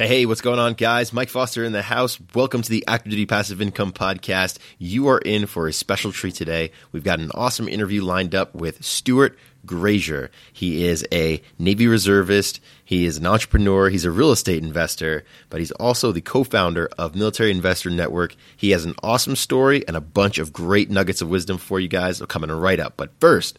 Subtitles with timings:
[0.00, 1.12] Hey, hey, what's going on, guys?
[1.12, 2.18] Mike Foster in the house.
[2.34, 4.56] Welcome to the Active Duty Passive Income Podcast.
[4.78, 6.70] You are in for a special treat today.
[6.90, 10.30] We've got an awesome interview lined up with Stuart Grazier.
[10.54, 12.62] He is a Navy reservist.
[12.82, 13.90] He is an entrepreneur.
[13.90, 18.34] He's a real estate investor, but he's also the co-founder of Military Investor Network.
[18.56, 21.88] He has an awesome story and a bunch of great nuggets of wisdom for you
[21.88, 22.94] guys coming right up.
[22.96, 23.58] But first,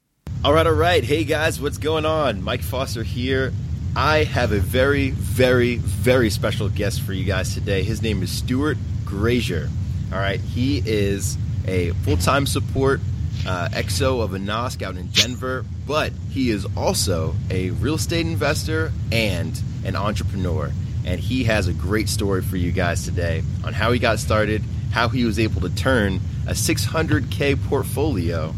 [0.43, 1.03] All right, all right.
[1.03, 2.41] Hey guys, what's going on?
[2.41, 3.53] Mike Foster here.
[3.95, 7.83] I have a very, very, very special guest for you guys today.
[7.83, 9.69] His name is Stuart Grazier.
[10.11, 13.01] All right, he is a full time support
[13.45, 18.25] uh, XO of a NOSC out in Denver, but he is also a real estate
[18.25, 20.71] investor and an entrepreneur.
[21.05, 24.63] And he has a great story for you guys today on how he got started,
[24.91, 28.55] how he was able to turn a 600K portfolio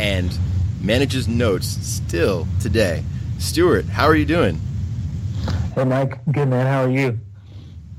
[0.00, 0.36] and
[0.82, 3.04] manages notes still today.
[3.38, 4.60] Stuart, how are you doing?
[5.74, 6.18] Hey, Mike.
[6.30, 6.66] Good, man.
[6.66, 7.18] How are you?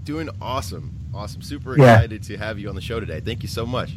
[0.04, 0.94] Doing awesome.
[1.14, 1.42] Awesome.
[1.42, 3.20] Super excited to have you on the show today.
[3.20, 3.92] Thank you so much.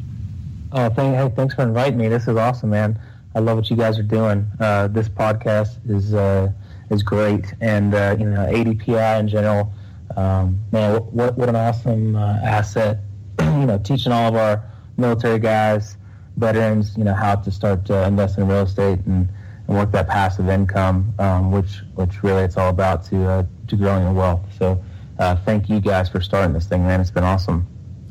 [0.71, 2.07] Oh, thank, hey, thanks for inviting me.
[2.07, 2.99] This is awesome, man.
[3.35, 4.45] I love what you guys are doing.
[4.59, 6.51] Uh, this podcast is uh,
[6.89, 9.73] is great, and uh, you know, ADPI in general.
[10.15, 12.99] Um, man, what what an awesome uh, asset.
[13.39, 14.63] you know, teaching all of our
[14.97, 15.96] military guys
[16.37, 19.27] veterans, you know, how to start uh, investing in real estate and,
[19.67, 23.75] and work that passive income, um, which which really it's all about to uh, to
[23.75, 24.41] growing your wealth.
[24.57, 24.81] So,
[25.19, 27.01] uh, thank you guys for starting this thing, man.
[27.01, 27.67] It's been awesome.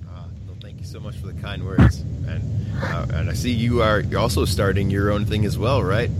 [0.09, 2.43] Uh, well, thank you so much for the kind words, and
[2.83, 6.11] uh, and I see you are you're also starting your own thing as well, right?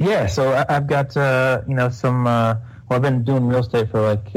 [0.00, 0.26] Yeah.
[0.26, 2.24] So I, have got uh, you know some.
[2.24, 2.60] well,
[2.90, 4.32] I've been doing real estate for like,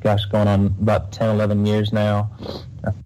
[0.00, 2.30] gosh, going on about 10, 11 years now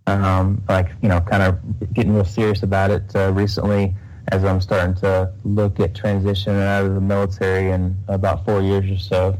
[0.06, 3.94] um, like you know, kind of getting real serious about it uh, recently
[4.28, 8.90] as I'm starting to look at transitioning out of the military in about four years
[8.90, 9.38] or so.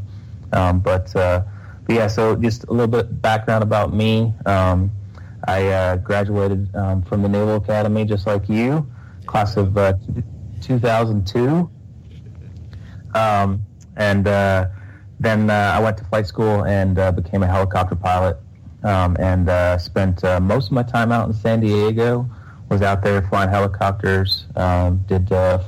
[0.52, 1.42] Um, but, uh,
[1.86, 4.32] but yeah, so just a little bit background about me.
[4.46, 4.90] Um,
[5.46, 8.86] I uh, graduated um, from the Naval Academy just like you,
[9.26, 9.94] class of uh,
[10.60, 11.70] 2002.
[13.14, 13.62] Um,
[13.96, 14.66] and uh,
[15.20, 18.38] then uh, I went to flight school and became a helicopter pilot
[18.84, 22.28] um, and uh, spent uh, most of my time out in San Diego.
[22.70, 25.64] Was out there flying helicopters, um, did a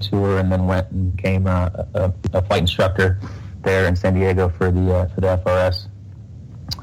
[0.00, 3.18] tour, and then went and became a, a, a, flight instructor
[3.62, 5.88] there in San Diego for the uh, for the FRS.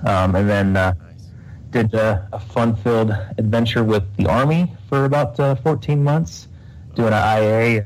[0.05, 0.93] Um, and then uh,
[1.69, 6.47] did a, a fun-filled adventure with the Army for about uh, 14 months,
[6.95, 7.85] doing an IA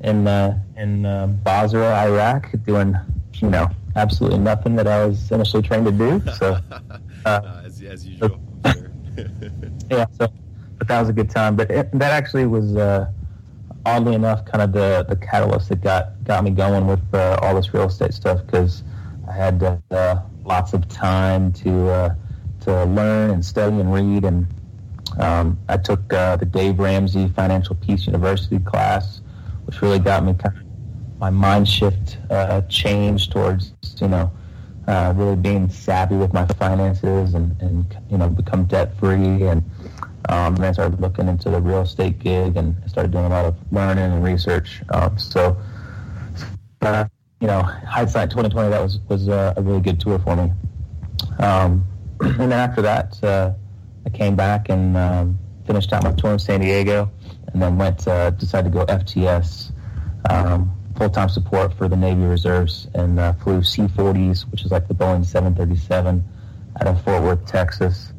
[0.00, 1.02] in uh, in
[1.42, 2.96] Basra, Iraq, doing
[3.34, 3.68] you know
[3.98, 6.22] absolutely nothing that I was initially trained to do.
[6.38, 6.58] So,
[7.24, 8.40] uh, as, as, usual.
[9.90, 10.28] yeah, so
[10.78, 11.56] but that was a good time.
[11.56, 13.10] But it, that actually was uh,
[13.84, 17.54] oddly enough kind of the, the catalyst that got got me going with uh, all
[17.54, 18.82] this real estate stuff because
[19.28, 22.14] I had uh, lots of time to uh,
[22.62, 24.46] to learn and study and read and.
[25.18, 29.20] Um, I took uh, the Dave Ramsey Financial Peace University class,
[29.64, 30.67] which really got me kind of
[31.18, 34.30] my mind shift uh, changed towards you know
[34.86, 39.62] uh, really being savvy with my finances and, and you know become debt free and
[40.28, 43.46] um, then I started looking into the real estate gig and started doing a lot
[43.46, 44.82] of learning and research.
[44.90, 45.56] Um, so,
[46.82, 47.06] uh,
[47.40, 50.52] you know, hindsight 2020, that was was uh, a really good tour for me.
[51.38, 51.86] Um,
[52.20, 53.52] and then after that, uh,
[54.04, 57.10] I came back and um, finished out my tour in San Diego,
[57.52, 59.72] and then went uh, decided to go FTS.
[60.28, 64.94] Um, full-time support for the Navy Reserves and uh, flew C-40s, which is like the
[64.94, 66.24] Boeing 737,
[66.80, 68.12] out of Fort Worth, Texas.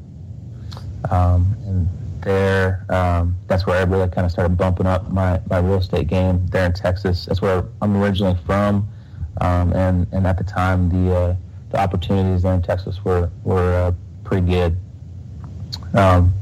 [1.12, 1.90] Um, and
[2.22, 6.08] there, um, that's where I really kind of started bumping up my, my real estate
[6.08, 7.26] game there in Texas.
[7.26, 8.88] That's where I'm originally from,
[9.42, 11.36] um, and and at the time the uh,
[11.72, 13.92] the opportunities there in Texas were were uh,
[14.24, 14.78] pretty good.
[15.94, 16.34] Um,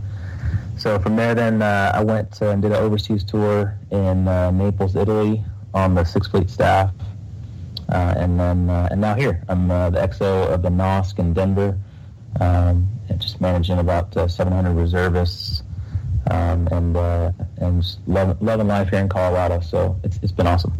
[0.77, 4.95] so from there, then uh, I went and did an overseas tour in uh, Naples,
[4.95, 5.43] Italy,
[5.73, 6.91] on the Six Fleet staff.
[7.89, 11.33] uh, and then uh, and now here I'm uh, the XO of the NOSC in
[11.33, 11.77] Denver,
[12.39, 15.63] um, and just managing about 700 reservists,
[16.29, 16.97] um, and
[17.57, 19.61] and loving, loving life here in Colorado.
[19.61, 20.73] So it's it's been awesome.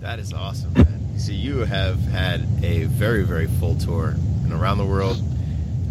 [0.00, 1.18] That is awesome, man.
[1.18, 4.14] So you have had a very very full tour
[4.44, 5.20] and around the world.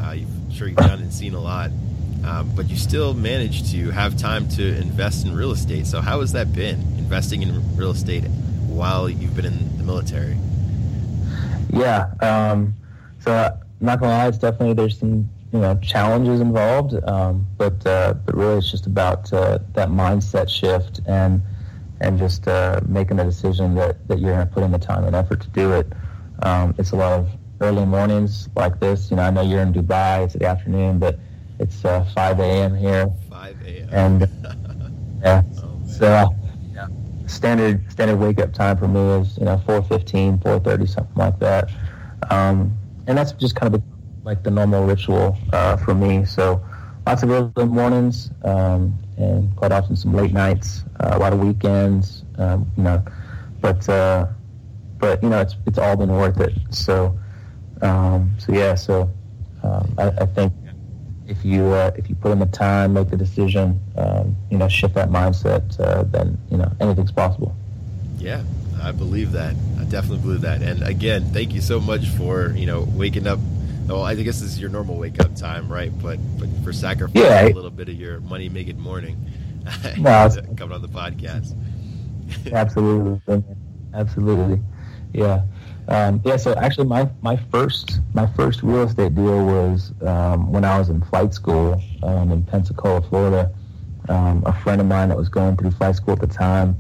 [0.02, 1.72] I'm sure you've done and seen a lot.
[2.26, 5.88] Um, but you still managed to have time to invest in real estate.
[5.88, 8.24] So how has that been, investing in real estate
[8.68, 10.38] while you've been in the military?
[11.70, 12.14] Yeah.
[12.22, 12.74] Um,
[13.20, 17.86] so I'm not gonna lie, it's definitely there's some you know challenges involved, um, but
[17.86, 21.42] uh, but really it's just about uh, that mindset shift and
[22.02, 25.06] and just uh, making the decision that, that you're going to put in the time
[25.06, 25.88] and effort to do it.
[26.42, 27.30] Um, it's a lot of
[27.62, 29.10] early mornings like this.
[29.10, 31.18] You know, I know you're in Dubai; it's the afternoon, but
[31.60, 32.76] it's uh, 5 a.m.
[32.76, 33.08] here.
[33.30, 33.90] 5 a.m.
[33.92, 34.30] And
[35.22, 36.36] yeah, oh, so
[37.28, 41.70] standard standard wake up time for me is you know 4:15, 4:30, something like that.
[42.30, 42.72] Um,
[43.08, 43.82] and that's just kind of
[44.24, 46.26] like the normal ritual uh, for me.
[46.26, 46.62] So
[47.06, 48.82] lots of early mornings um,
[49.18, 52.24] and quite often some late nights, uh, a lot of weekends.
[52.38, 53.04] Um, you know,
[53.62, 54.28] but uh,
[55.00, 56.54] but you know it's it's all been worth it.
[56.70, 57.18] So
[57.82, 59.10] um, so yeah, so
[59.64, 60.54] um, I, I think
[61.28, 64.68] if you uh, if you put in the time, make the decision, um, you know,
[64.68, 67.56] shift that mindset, uh, then you know anything's possible.
[68.18, 68.44] Yeah,
[68.82, 69.56] I believe that.
[69.80, 70.62] I definitely believe that.
[70.62, 73.40] And again, thank you so much for you know waking up.
[73.88, 75.92] Well, I guess this is your normal wake up time, right?
[76.02, 79.18] But but for sacrificing yeah, a little bit of your money making morning,
[79.98, 81.56] no, coming on the podcast.
[82.52, 83.44] absolutely,
[83.94, 84.62] absolutely,
[85.14, 85.44] yeah.
[85.88, 90.64] Um, yeah, so actually, my, my first my first real estate deal was um, when
[90.64, 93.52] I was in flight school um, in Pensacola, Florida.
[94.10, 96.76] Um, a friend of mine that was going through flight school at the time,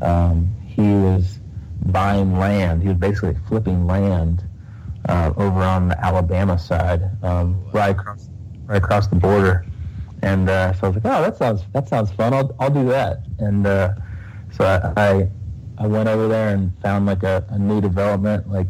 [0.00, 1.38] um, he was
[1.86, 2.82] buying land.
[2.82, 4.42] He was basically flipping land
[5.08, 8.28] uh, over on the Alabama side, um, right across
[8.66, 9.66] right across the border.
[10.22, 12.32] And uh, so I was like, "Oh, that sounds that sounds fun.
[12.32, 13.94] I'll I'll do that." And uh,
[14.52, 15.30] so I, I
[15.78, 18.66] I went over there and found like a, a new development, like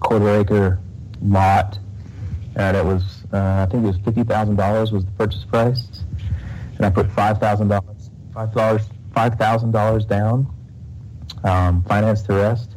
[0.00, 0.78] quarter acre
[1.22, 1.78] lot,
[2.54, 6.04] and it was uh, I think it was fifty thousand dollars was the purchase price,
[6.76, 8.82] and I put five thousand dollars, five dollars,
[9.14, 10.46] five thousand dollars down,
[11.42, 12.76] um, financed the rest,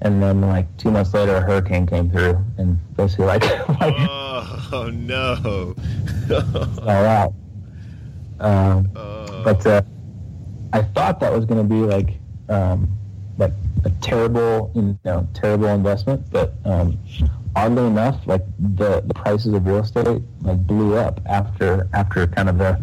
[0.00, 3.42] and then like two months later, a hurricane came through and basically like,
[3.80, 5.74] like oh no,
[6.82, 7.30] all right.
[8.40, 9.44] Um, uh.
[9.44, 9.82] But uh,
[10.72, 12.18] I thought that was going to be like
[12.48, 13.03] um, like
[13.84, 16.30] a terrible, you know, terrible investment.
[16.30, 16.98] But um,
[17.54, 22.48] oddly enough, like the, the prices of real estate like blew up after after kind
[22.48, 22.82] of the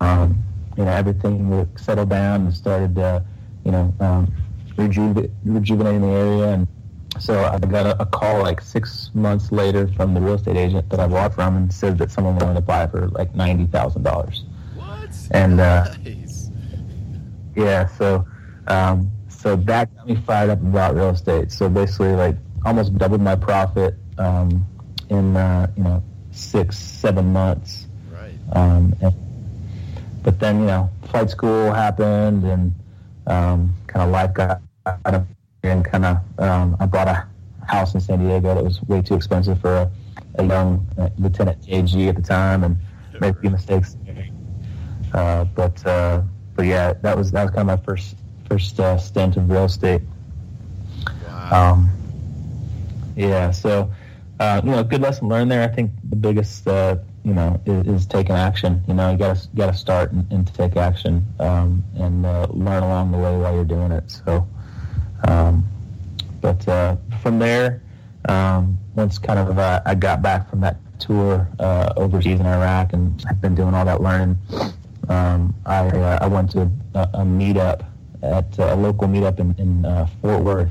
[0.00, 0.42] um,
[0.76, 3.20] you know everything settled down and started uh,
[3.64, 4.32] you know um,
[4.76, 6.68] rejuve- rejuvenating the area and.
[7.20, 10.90] So I got a, a, call like six months later from the real estate agent
[10.90, 14.02] that I bought from and said that someone wanted to buy for like ninety thousand
[14.02, 14.42] dollars.
[14.74, 15.10] What?
[15.30, 16.50] And uh, nice.
[17.54, 18.26] yeah, so
[18.66, 19.12] um,
[19.44, 21.52] so that got me fired up about real estate.
[21.52, 24.66] So basically, like almost doubled my profit um,
[25.10, 27.86] in uh, you know six seven months.
[28.10, 28.32] Right.
[28.52, 29.14] Um, and,
[30.22, 32.74] but then you know flight school happened and
[33.26, 35.26] um, kind of life got out of
[35.62, 37.26] and kind of um, I bought a
[37.66, 39.90] house in San Diego that was way too expensive for a,
[40.36, 42.78] a young uh, lieutenant JG at the time and
[43.10, 43.20] sure.
[43.20, 43.98] made a few mistakes.
[45.12, 46.22] Uh, but uh,
[46.56, 48.16] but yeah, that was that was kind of my first
[48.54, 50.02] first uh, stint of real estate.
[51.26, 51.72] Wow.
[51.72, 51.90] Um,
[53.16, 53.90] yeah, so
[54.38, 55.62] uh, you know, good lesson learned there.
[55.62, 58.82] I think the biggest, uh, you know, is, is, taking action.
[58.86, 62.24] You know, you got to got to start and, and, to take action um, and
[62.24, 64.08] uh, learn along the way while you're doing it.
[64.08, 64.46] So,
[65.26, 65.64] um,
[66.40, 67.82] but uh, from there,
[68.28, 72.92] um, once kind of uh, I got back from that tour uh, overseas in Iraq,
[72.92, 74.38] and I've been doing all that learning.
[75.08, 75.88] Um, I
[76.22, 77.84] I went to a, a meetup
[78.24, 80.70] at a local meetup in, in uh, Fort Worth,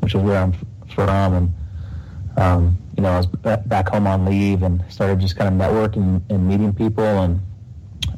[0.00, 0.52] which is where I'm
[0.94, 1.34] from.
[1.34, 1.54] And,
[2.36, 6.22] um, you know, I was back home on leave and started just kind of networking
[6.28, 7.04] and meeting people.
[7.04, 7.40] And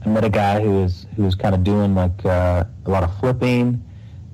[0.05, 3.03] I met a guy who was, who was kind of doing like uh, a lot
[3.03, 3.85] of flipping.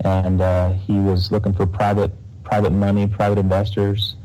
[0.05, 2.13] And uh, he was looking for private
[2.45, 4.17] private money, private investors.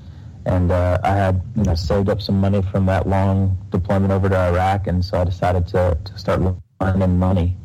[0.46, 4.30] And uh, I had, you know, saved up some money from that long deployment over
[4.30, 4.88] to Iraq.
[4.88, 6.42] And so I decided to, to start
[6.80, 7.58] lending money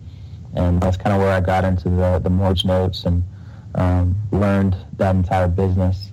[0.55, 3.23] and that's kind of where I got into the, the mortgage notes and
[3.75, 6.11] um, learned that entire business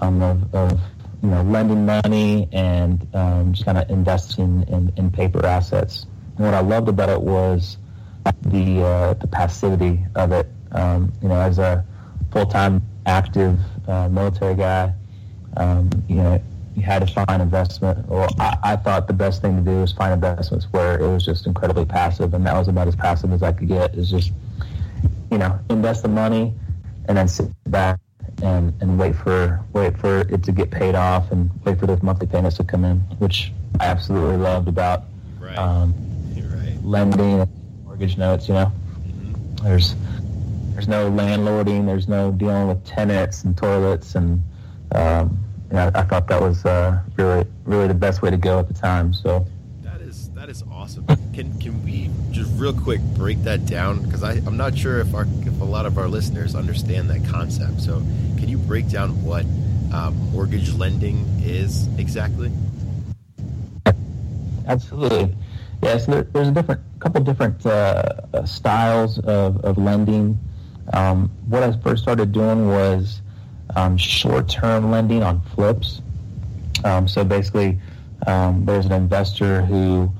[0.00, 0.80] um, of, of,
[1.22, 6.04] you know lending money and um, just kind of investing in, in paper assets.
[6.36, 7.78] And what I loved about it was
[8.42, 10.46] the uh, the passivity of it.
[10.72, 11.84] Um, you know, as a
[12.30, 14.92] full time active uh, military guy.
[15.56, 16.42] Um, you know,
[16.74, 18.08] you had to find investment.
[18.08, 21.24] Well, I, I, thought the best thing to do was find investments where it was
[21.24, 23.94] just incredibly passive, and that was about as passive as I could get.
[23.94, 24.32] Is just,
[25.30, 26.52] you know, invest the money
[27.06, 28.00] and then sit back
[28.42, 32.02] and, and wait for wait for it to get paid off and wait for those
[32.02, 35.04] monthly payments to come in, which I absolutely loved about
[35.38, 35.56] right.
[35.56, 35.94] Um,
[36.36, 36.76] right.
[36.82, 37.50] lending and
[37.84, 38.48] mortgage notes.
[38.48, 38.72] You know,
[39.06, 39.64] mm-hmm.
[39.64, 39.94] there's
[40.72, 44.42] there's no landlording, there's no dealing with tenants and toilets, and
[44.92, 45.38] um,
[45.74, 48.68] know, I, I thought that was uh, really really the best way to go at
[48.68, 49.12] the time.
[49.12, 49.46] So
[49.82, 51.06] that is that is awesome.
[51.34, 55.26] Can can we just real quick break that down because I'm not sure if our
[55.42, 57.80] if a lot of our listeners understand that concept.
[57.80, 57.98] So
[58.38, 59.44] can you break down what
[59.92, 62.50] um, mortgage lending is exactly?
[64.66, 65.34] Absolutely.
[65.82, 70.38] Yes, there, there's a different couple different uh, styles of, of lending.
[70.92, 73.20] Um, what I first started doing was
[73.76, 76.00] um, short-term lending on flips.
[76.84, 77.78] Um, so basically,
[78.26, 80.10] um, there's an investor who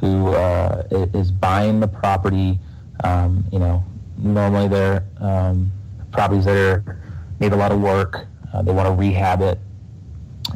[0.00, 2.58] who uh, is buying the property.
[3.04, 3.84] Um, you know,
[4.18, 5.70] normally they're um,
[6.10, 6.98] properties that are,
[7.40, 8.26] need a lot of work.
[8.52, 9.58] Uh, they want to rehab it,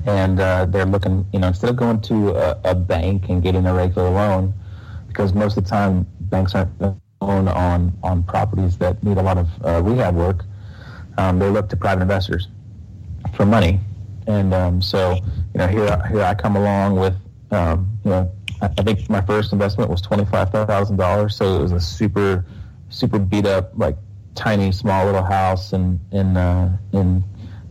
[0.07, 1.27] and uh, they're looking.
[1.33, 4.53] You know, instead of going to a, a, bank and getting a regular loan,
[5.09, 9.39] because most of the time banks aren't loan on on properties that need a lot
[9.39, 10.45] of uh, rehab work.
[11.19, 12.49] Um, they look to private investors
[13.35, 13.81] for money,
[14.27, 17.15] and um, so you know here here I come along with
[17.51, 18.31] um, you know
[18.61, 22.45] I think my first investment was twenty five thousand dollars, so it was a super
[22.89, 23.97] super beat up like
[24.35, 27.25] tiny small little house in in uh, in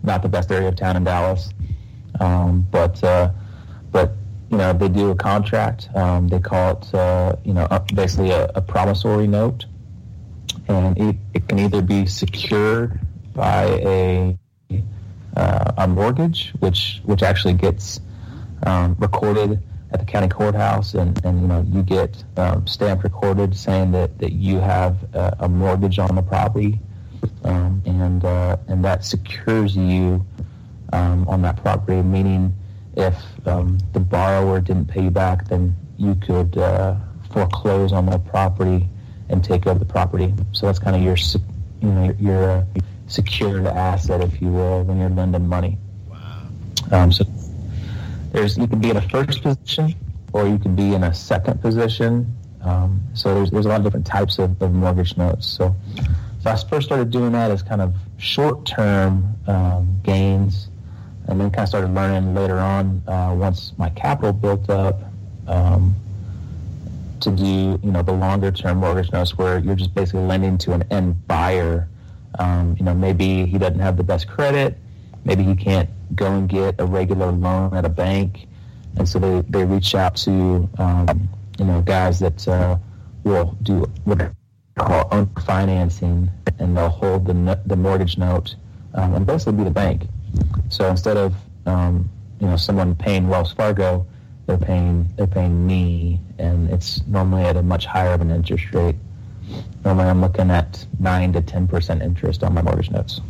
[0.03, 1.49] not the best area of town in Dallas,
[2.19, 3.31] um, but uh,
[3.91, 4.13] but
[4.51, 5.89] you know they do a contract.
[5.95, 9.65] Um, they call it uh, you know basically a, a promissory note,
[10.67, 12.99] and it, it can either be secured
[13.35, 14.37] by a
[15.35, 17.99] uh, a mortgage, which which actually gets
[18.63, 19.61] um, recorded
[19.91, 24.17] at the county courthouse, and, and you know you get um, stamped recorded saying that,
[24.19, 26.79] that you have a, a mortgage on the property,
[27.43, 30.25] um, and uh, and that secures you
[30.93, 32.01] um, on that property.
[32.01, 32.53] Meaning,
[32.95, 33.15] if
[33.45, 36.95] um, the borrower didn't pay you back, then you could uh,
[37.31, 38.87] foreclose on the property
[39.29, 40.33] and take over the property.
[40.51, 41.17] So that's kind of your
[41.81, 42.65] you know your, your uh,
[43.07, 45.77] secured asset, if you will, when you're lending money.
[46.09, 46.47] Wow.
[46.91, 47.25] Um, so
[48.31, 49.95] there's you can be in a first position
[50.33, 52.35] or you can be in a second position.
[52.61, 55.45] Um, so there's there's a lot of different types of, of mortgage notes.
[55.47, 55.75] So
[56.41, 60.69] so I first started doing that as kind of short term um, gains,
[61.27, 64.99] and then kind of started learning later on uh, once my capital built up.
[65.47, 65.95] Um,
[67.21, 70.73] to do, you know, the longer term mortgage notes where you're just basically lending to
[70.73, 71.87] an end buyer.
[72.39, 74.77] Um, you know, maybe he doesn't have the best credit,
[75.23, 78.47] maybe he can't go and get a regular loan at a bank,
[78.97, 82.77] and so they, they reach out to um, you know guys that uh,
[83.23, 84.29] will do what they
[84.77, 88.55] call own financing, and they'll hold the the mortgage note
[88.95, 90.07] um, and basically be the bank.
[90.69, 94.05] So instead of um, you know someone paying Wells Fargo,
[94.45, 98.73] they're paying they're paying me, and it's normally at a much higher of an interest
[98.73, 98.95] rate.
[99.83, 103.21] Normally, I'm looking at nine to ten percent interest on my mortgage notes.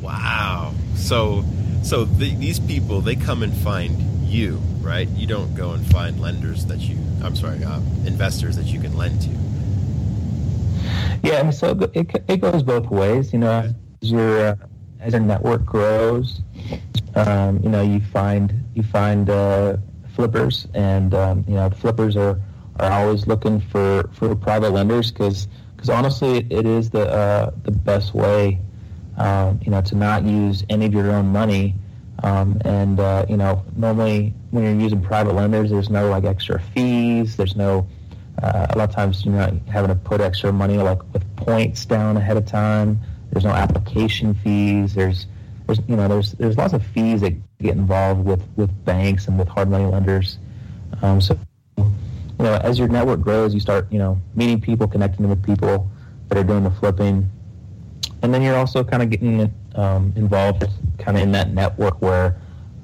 [0.00, 0.72] Wow.
[0.96, 1.44] So
[1.82, 3.96] so the, these people they come and find
[4.26, 5.08] you, right?
[5.08, 6.98] You don't go and find lenders that you.
[7.22, 9.28] I'm sorry, uh, investors that you can lend to.
[11.22, 13.32] Yeah, and so it, it goes both ways.
[13.32, 14.56] You know, as your uh,
[15.00, 16.40] as your network grows,
[17.14, 19.76] um, you know, you find you find uh,
[20.14, 22.40] flippers, and um, you know, flippers are
[22.78, 27.70] are always looking for for private lenders because because honestly, it is the uh, the
[27.70, 28.60] best way
[29.18, 31.74] um, you know, to not use any of your own money.
[32.22, 36.60] Um, and uh, you know, normally when you're using private lenders, there's no like extra
[36.60, 37.36] fees.
[37.36, 37.86] There's no
[38.42, 41.84] uh, a lot of times you're not having to put extra money like with points
[41.84, 42.98] down ahead of time.
[43.30, 44.94] There's no application fees.
[44.94, 45.26] There's
[45.66, 49.38] there's you know there's there's lots of fees that get involved with with banks and
[49.38, 50.38] with hard money lenders.
[51.02, 51.38] Um, so
[52.38, 55.90] you know, as your network grows, you start you know meeting people, connecting with people
[56.28, 57.28] that are doing the flipping.
[58.22, 60.64] And then you're also kind of getting um, involved
[60.98, 62.40] kind of in that network where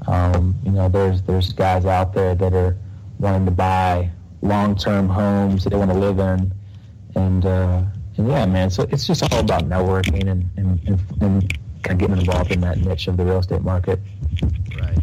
[0.06, 2.76] um, you know there's there's guys out there that are
[3.18, 4.11] wanting to buy
[4.42, 6.52] long-term homes that they want to live in.
[7.16, 7.82] And uh,
[8.16, 12.09] and yeah man so it's just all about networking and, and, and, and kind of
[12.09, 14.00] getting involved in that niche of the real estate market
[14.81, 14.99] right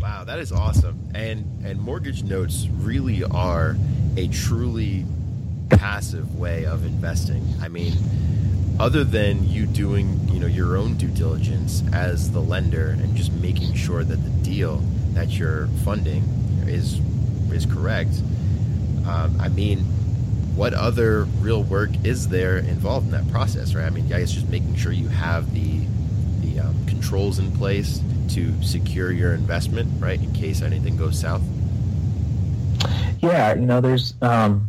[0.00, 3.76] wow that is awesome and and mortgage notes really are
[4.16, 5.04] a truly
[5.70, 7.92] passive way of investing i mean
[8.78, 13.32] other than you doing you know your own due diligence as the lender and just
[13.32, 14.82] making sure that the deal
[15.12, 16.22] that you're funding
[16.66, 17.00] is
[17.52, 18.12] is correct.
[19.06, 19.80] Um, I mean,
[20.54, 23.86] what other real work is there involved in that process, right?
[23.86, 25.80] I mean, I guess just making sure you have the
[26.96, 28.00] controls in place
[28.30, 31.42] to secure your investment, right, in case anything goes south.
[33.20, 34.68] Yeah, you know, there's um,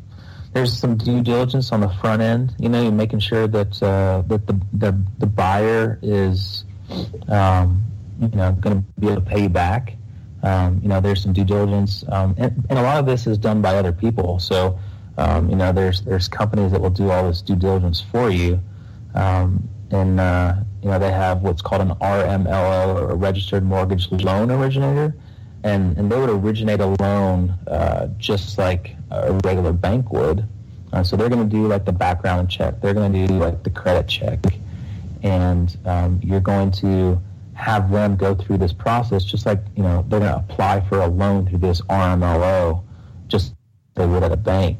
[0.53, 2.53] there's some due diligence on the front end.
[2.59, 6.65] You know, you're making sure that uh, that the, the the buyer is
[7.29, 7.81] um,
[8.19, 9.95] you know going to be able to pay you back.
[10.43, 13.37] Um, you know, there's some due diligence, um, and, and, a lot of this is
[13.37, 14.37] done by other people.
[14.37, 14.79] So,
[15.17, 18.59] um, you know, there's there's companies that will do all this due diligence for you,
[19.15, 20.55] um, and uh,
[20.87, 25.13] you know they have what's called an RMLO or a registered mortgage loan originator,
[25.63, 30.47] and and they would originate a loan uh, just like a regular bank would.
[30.93, 33.63] Uh, so they're going to do like the background check, they're going to do like
[33.63, 34.39] the credit check,
[35.23, 37.21] and um, you're going to
[37.53, 41.01] have them go through this process just like you know they're going to apply for
[41.01, 42.81] a loan through this RMLO,
[43.27, 43.57] just like
[43.95, 44.79] they would at a bank.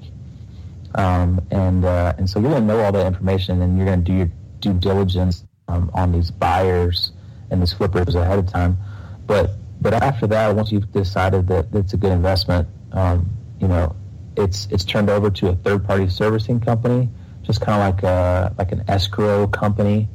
[0.96, 4.06] Um, and uh, and so you're going to know all that information, and you're going
[4.06, 4.30] to do your
[4.62, 7.12] due diligence um, on these buyers
[7.50, 8.78] and these flippers ahead of time.
[9.26, 13.96] But but after that, once you've decided that it's a good investment, um, you know,
[14.36, 17.10] it's it's turned over to a third party servicing company,
[17.44, 20.08] just kind of like a like an escrow company,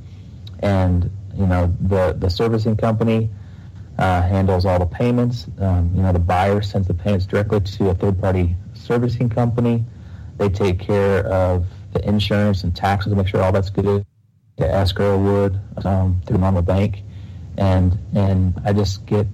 [0.61, 3.31] and you know the the servicing company
[3.99, 5.47] uh, handles all the payments.
[5.59, 9.85] Um, you know, the buyer sends the payments directly to a third party servicing company.
[10.39, 14.05] They take care of the insurance and taxes to make sure all that's good.
[14.57, 17.03] The escrow would um, through Mama Bank,
[17.59, 19.27] and and I just get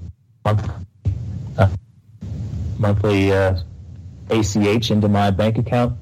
[0.44, 0.74] monthly,
[1.58, 1.68] uh,
[2.78, 3.58] monthly uh,
[4.30, 5.98] ACH into my bank account,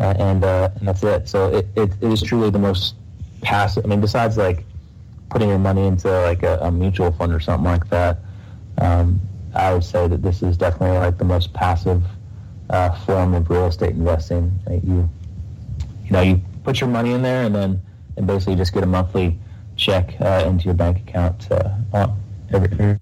[0.00, 1.28] uh, and uh, and that's it.
[1.28, 2.94] So it, it, it is truly the most
[3.40, 3.84] passive.
[3.84, 4.64] I mean, besides like
[5.30, 8.18] putting your money into like a, a mutual fund or something like that,
[8.78, 9.20] um,
[9.54, 12.02] I would say that this is definitely like the most passive
[12.70, 14.52] uh, form of real estate investing.
[14.68, 15.08] You
[16.04, 17.82] you know you put your money in there and then
[18.16, 19.38] and basically just get a monthly
[19.76, 22.08] check uh, into your bank account uh,
[22.52, 22.98] every,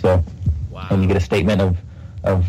[0.00, 0.22] so
[0.70, 0.88] wow.
[0.90, 1.78] and you get a statement of
[2.24, 2.46] of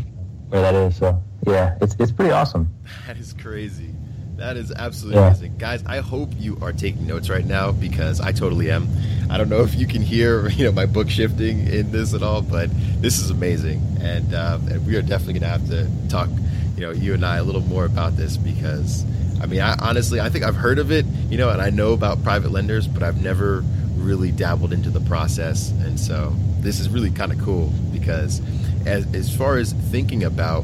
[0.50, 0.96] where that is.
[0.96, 2.74] So yeah, it's it's pretty awesome.
[3.08, 3.94] That is crazy.
[4.38, 5.28] That is absolutely yeah.
[5.28, 5.84] amazing, guys.
[5.86, 8.88] I hope you are taking notes right now because I totally am.
[9.30, 12.22] I don't know if you can hear, you know, my book shifting in this at
[12.22, 12.70] all, but
[13.02, 16.30] this is amazing, and, uh, and we are definitely going to have to talk,
[16.76, 19.06] you know, you and I a little more about this because,
[19.42, 21.94] I mean, I, honestly, I think I've heard of it, you know, and I know
[21.94, 23.64] about private lenders, but I've never
[23.96, 28.42] really dabbled into the process, and so this is really kind of cool because,
[28.86, 30.64] as as far as thinking about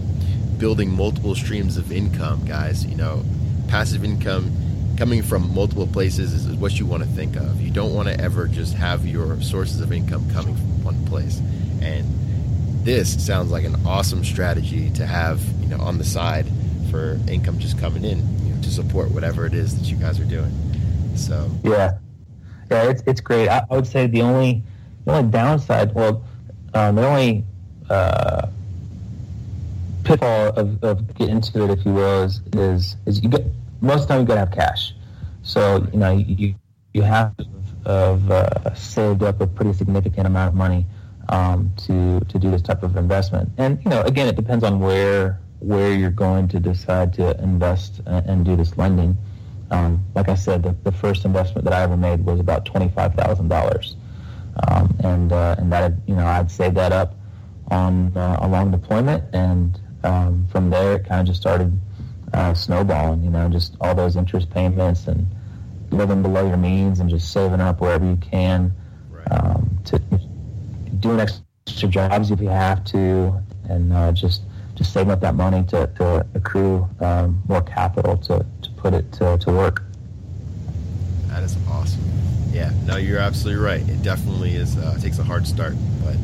[0.57, 3.23] building multiple streams of income, guys, you know
[3.71, 4.51] passive income
[4.97, 7.59] coming from multiple places is, what you want to think of.
[7.61, 11.39] You don't want to ever just have your sources of income coming from one place.
[11.81, 12.05] And
[12.83, 16.45] this sounds like an awesome strategy to have, you know, on the side
[16.91, 18.19] for income just coming in
[18.61, 20.51] to support whatever it is that you guys are doing.
[21.15, 21.97] So yeah,
[22.69, 23.49] yeah, it's it's great.
[23.49, 24.63] I, I would say the only
[25.05, 26.23] the only downside, well,
[26.73, 27.43] um, the only
[27.89, 28.47] uh,
[30.03, 33.45] pitfall of, of getting into it, if you will, is is, is you get
[33.81, 34.93] most of the time you got to have cash.
[35.43, 36.55] So you know you
[36.93, 37.45] you have to
[37.85, 40.85] have uh, saved up a pretty significant amount of money
[41.29, 43.49] um, to to do this type of investment.
[43.57, 48.01] And you know again it depends on where where you're going to decide to invest
[48.05, 49.15] and, and do this lending.
[49.69, 52.89] Um, like I said, the, the, first investment that I ever made was about twenty
[52.89, 53.95] five thousand um, dollars,
[55.03, 57.15] and uh, and that you know I'd saved that up
[57.69, 61.79] on uh, a long deployment, and um, from there it kind of just started
[62.33, 63.23] uh, snowballing.
[63.23, 65.25] You know, just all those interest payments and
[65.91, 68.73] living below your means and just saving up wherever you can
[69.09, 69.31] right.
[69.31, 69.99] um, to
[70.99, 74.41] doing extra jobs if you have to, and uh, just
[74.75, 79.11] just saving up that money to, to accrue um, more capital to, to put it
[79.13, 79.83] to, to work.
[81.27, 82.01] That is awesome.
[82.51, 83.87] Yeah, no, you're absolutely right.
[83.87, 86.15] It definitely is uh, takes a hard start, but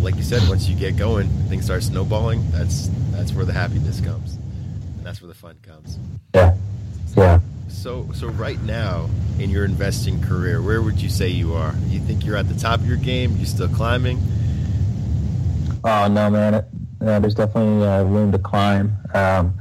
[0.00, 2.50] like you said, once you get going, things start snowballing.
[2.50, 4.38] That's that's where the happiness comes
[5.02, 5.98] and that's where the fun comes.
[6.32, 6.54] Yeah,
[7.16, 7.40] yeah.
[7.68, 11.74] So, so right now in your investing career, where would you say you are?
[11.88, 13.36] You think you're at the top of your game?
[13.36, 14.22] You still climbing?
[15.82, 16.64] Oh no, man!
[17.02, 18.96] Uh, there's definitely uh, room to climb.
[19.12, 19.54] Um,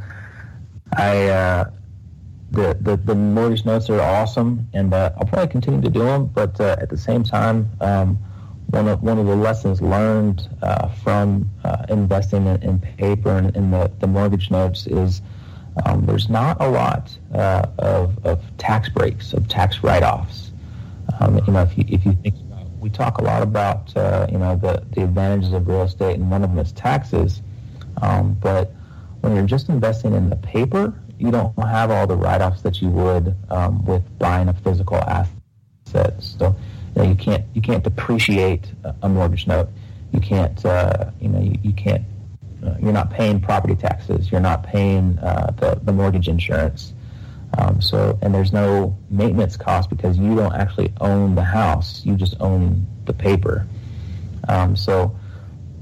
[0.96, 1.72] I uh,
[2.52, 6.28] the, the the mortgage notes are awesome, and uh, I'll probably continue to do them.
[6.28, 8.18] But uh, at the same time, um,
[8.68, 11.50] one of one of the lessons learned uh, from
[11.90, 15.22] investing in, in, paper and in the, the mortgage notes is
[15.86, 20.52] um, there's not a lot uh, of, of tax breaks, of tax write-offs.
[21.20, 22.36] Um, you know, if you if you think
[22.82, 26.30] we talk a lot about uh, you know the the advantages of real estate, and
[26.30, 27.42] one of them is taxes.
[28.02, 28.74] Um, but
[29.22, 32.90] when you're just investing in the paper, you don't have all the write-offs that you
[32.90, 36.16] would um, with buying a physical asset.
[36.20, 36.56] So
[36.96, 38.72] you, know, you can't you can't depreciate
[39.04, 39.70] a mortgage note.
[40.12, 42.04] You can't uh, you know you, you can't
[42.66, 44.32] uh, you're not paying property taxes.
[44.32, 46.94] You're not paying uh, the the mortgage insurance.
[47.58, 52.06] Um, so and there's no maintenance cost because you don't actually own the house.
[52.06, 53.68] You just own the paper.
[54.48, 55.16] Um, so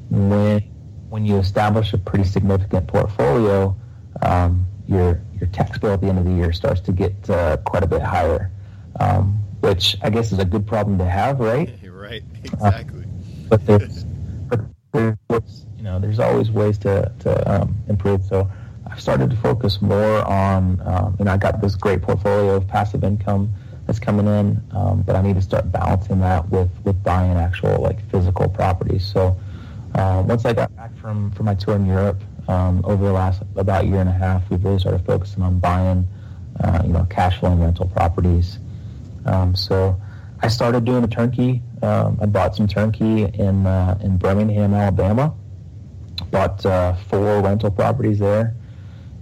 [0.09, 0.61] when
[1.09, 3.75] when you establish a pretty significant portfolio,
[4.21, 7.57] um, your your tax bill at the end of the year starts to get uh,
[7.57, 8.51] quite a bit higher,
[8.99, 11.71] um, which I guess is a good problem to have, right?
[11.83, 13.03] You're right, exactly.
[13.03, 13.05] Uh,
[13.49, 14.03] but there's,
[14.49, 14.59] but
[14.91, 18.23] there's, you know, there's always ways to to um, improve.
[18.25, 18.49] So
[18.99, 23.53] started to focus more on, um, know, I got this great portfolio of passive income
[23.85, 27.81] that's coming in, um, but I need to start balancing that with with buying actual
[27.81, 29.05] like physical properties.
[29.05, 29.35] So
[29.95, 33.41] uh, once I got back from from my tour in Europe um, over the last
[33.55, 36.07] about year and a half, we've really started focusing on buying,
[36.63, 38.59] uh, you know, cash flowing rental properties.
[39.25, 39.99] Um, so
[40.41, 41.61] I started doing a turnkey.
[41.81, 45.33] Um, I bought some turnkey in uh, in Birmingham, Alabama.
[46.31, 48.53] Bought uh, four rental properties there,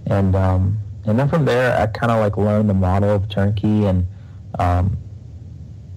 [0.08, 3.86] and um, and then from there, I kind of like learned the model of turnkey.
[3.86, 4.06] And
[4.58, 4.96] um,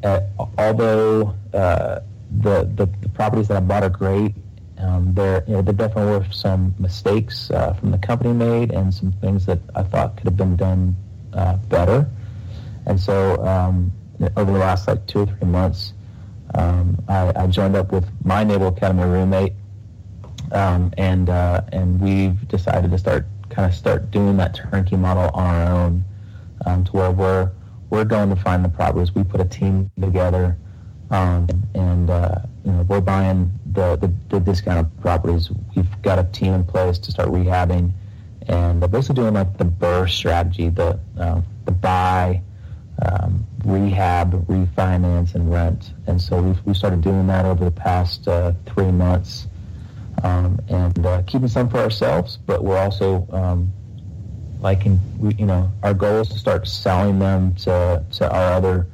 [0.03, 1.99] at, although uh,
[2.39, 4.35] the, the the properties that I bought are great,
[4.77, 8.93] um, there, you know, there definitely were some mistakes uh, from the company made, and
[8.93, 10.95] some things that I thought could have been done
[11.33, 12.09] uh, better.
[12.85, 13.91] And so, um,
[14.37, 15.93] over the last like two or three months,
[16.55, 19.53] um, I, I, joined up with my Naval Academy roommate,
[20.51, 25.29] um, and uh, and we've decided to start kind of start doing that turnkey model
[25.33, 26.05] on our own,
[26.65, 27.51] um, to where we're
[27.89, 29.13] we're going to find the properties.
[29.13, 30.57] We put a team together,
[31.11, 32.35] um, and uh,
[32.65, 35.51] you know, we're buying the, the, the discounted properties.
[35.75, 37.91] We've got a team in place to start rehabbing,
[38.47, 42.41] and they're basically doing like the BRRRR strategy, the uh, the buy,
[43.01, 45.91] um, rehab, refinance, and rent.
[46.07, 49.47] And so we've we started doing that over the past uh, three months,
[50.23, 52.37] um, and uh, keeping some for ourselves.
[52.37, 53.71] But we're also um,
[54.59, 58.53] like, in, we, you know, our goal is to start selling them to to our
[58.53, 58.87] other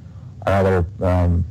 [0.45, 1.45] our other um,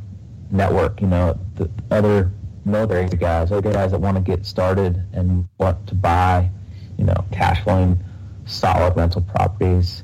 [0.50, 1.00] network.
[1.00, 2.32] You know, the other
[2.64, 6.50] military guys, other guys that want to get started and want to buy,
[6.98, 8.02] you know, cash flowing
[8.46, 10.02] solid rental properties.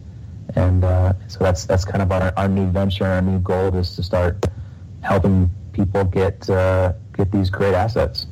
[0.54, 3.96] And uh, so that's that's kind of our, our new venture, our new goal is
[3.96, 4.44] to start
[5.00, 8.26] helping people get uh, get these great assets.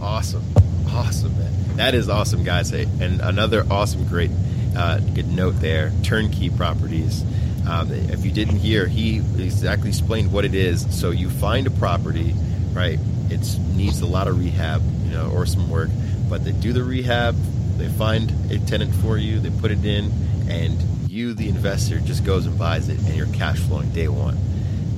[0.00, 0.42] Awesome,
[0.88, 1.76] awesome, man.
[1.76, 2.72] That is awesome, guys.
[2.72, 4.30] And another awesome, great,
[4.76, 5.92] uh, good note there.
[6.02, 7.22] Turnkey properties.
[7.68, 10.86] Um, if you didn't hear, he exactly explained what it is.
[10.98, 12.34] So you find a property,
[12.72, 12.98] right?
[13.28, 15.90] It needs a lot of rehab, you know, or some work,
[16.28, 17.36] but they do the rehab.
[17.76, 19.38] They find a tenant for you.
[19.38, 20.10] They put it in,
[20.48, 24.38] and you, the investor, just goes and buys it, and you're cash flowing day one.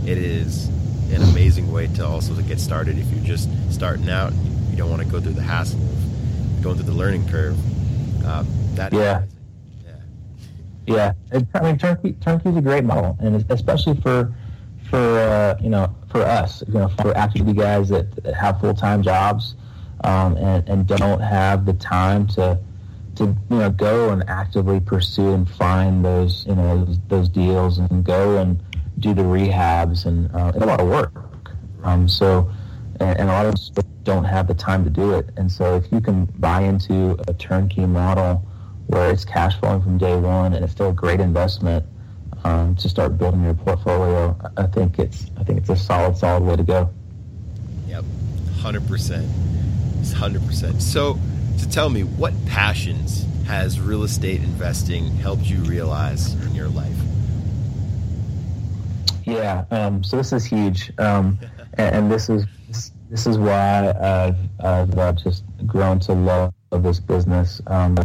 [0.06, 0.68] It is
[1.12, 4.32] an amazing way to also to get started if you're just starting out.
[4.72, 7.56] You don't want to go through the hassle of going through the learning curve.
[8.26, 9.22] Um, that yeah.
[10.86, 14.34] Yeah, it, I mean, turnkey turnkey is a great model, and especially for
[14.90, 18.74] for uh, you know for us, you know, for active guys that, that have full
[18.74, 19.54] time jobs
[20.04, 22.58] um, and and don't have the time to
[23.16, 27.78] to you know go and actively pursue and find those you know those, those deals
[27.78, 28.60] and go and
[28.98, 31.12] do the rehabs and uh, a lot of work.
[31.84, 32.50] Um, so
[33.00, 33.58] and, and a lot of
[34.04, 37.34] don't have the time to do it, and so if you can buy into a
[37.34, 38.46] turnkey model
[38.86, 41.84] where it's cash flowing from day one and it's still a great investment
[42.44, 46.42] um, to start building your portfolio, I think it's I think it's a solid, solid
[46.42, 46.90] way to go.
[47.86, 48.04] Yep,
[48.60, 49.28] hundred percent.
[50.00, 50.82] It's hundred percent.
[50.82, 51.18] So,
[51.58, 56.96] to tell me, what passions has real estate investing helped you realize in your life?
[59.24, 61.38] Yeah, um, so this is huge, um,
[61.74, 62.44] and, and, this is
[63.12, 67.60] this is why I've, I've uh, just grown to love this business.
[67.66, 67.98] Um,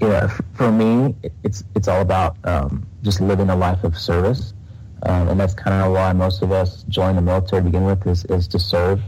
[0.00, 4.54] yeah, for me, it's it's all about um, just living a life of service,
[5.02, 8.06] um, and that's kind of why most of us join the military to begin with
[8.06, 9.02] is, is to serve.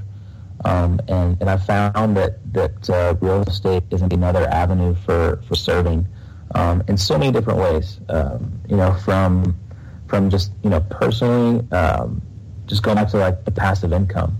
[0.64, 5.54] Um, and and I found that that uh, real estate is another avenue for for
[5.54, 6.08] serving
[6.56, 8.00] um, in so many different ways.
[8.08, 9.56] Um, you know, from
[10.08, 11.64] from just you know personally,
[12.66, 14.36] just going back to like the passive income,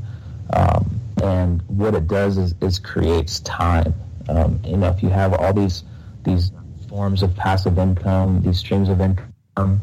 [1.22, 3.94] and what it does is is creates time.
[4.64, 5.84] you know, if you have all these
[6.24, 6.50] these
[6.88, 9.80] forms of passive income, these streams of income,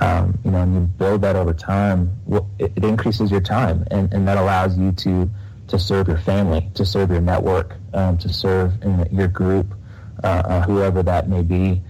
[0.00, 2.10] um, you know, and you build that over time,
[2.58, 5.30] it, it, increases your time, and, and that allows you to
[5.68, 8.72] to serve your family, to serve your network, um, to serve
[9.10, 9.74] your group,
[10.24, 11.82] uh, uh, whoever that may be.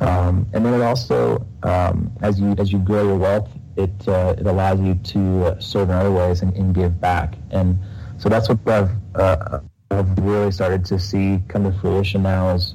[0.00, 4.34] Um, and then it also, um, as you as you grow your wealth, it uh,
[4.38, 7.34] it allows you to uh, serve in other ways and, and, give back.
[7.50, 7.78] And
[8.18, 9.60] so that's what I've uh,
[9.90, 12.74] I've really started to see come to fruition now is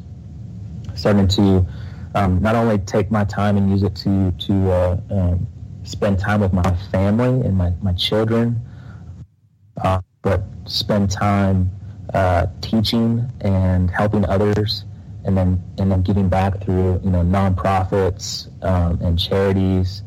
[0.96, 1.66] starting to
[2.16, 5.48] um, not only take my time and use it to to uh, um,
[5.84, 8.62] spend time with my family and my, my children,
[9.84, 11.72] uh, but spend time
[12.14, 14.86] uh, teaching and helping others,
[15.26, 20.04] and then and then giving back through you know nonprofits um, and charities,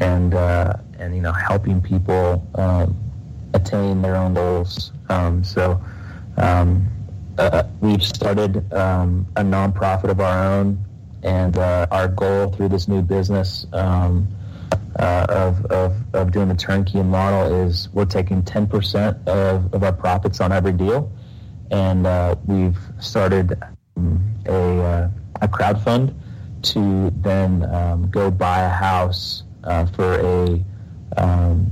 [0.00, 2.96] and uh, and you know helping people um,
[3.54, 4.92] attain their own goals.
[5.08, 5.82] Um, so.
[6.36, 6.88] Um,
[7.38, 10.78] uh, we've started um, a nonprofit of our own,
[11.22, 14.28] and uh, our goal through this new business um,
[14.98, 19.92] uh, of, of, of doing the turnkey model is we're taking 10% of, of our
[19.92, 21.10] profits on every deal,
[21.70, 23.58] and uh, we've started
[23.96, 26.14] um, a, uh, a crowd fund
[26.62, 27.60] to then
[28.10, 30.64] go buy a house uh, for a
[31.16, 31.70] um,